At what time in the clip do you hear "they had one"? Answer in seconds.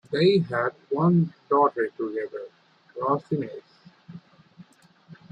0.11-1.31